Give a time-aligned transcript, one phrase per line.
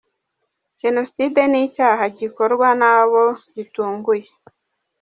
[0.81, 3.23] Jenoside si icyaha gikorwa n’abo
[3.55, 4.27] gitunguye.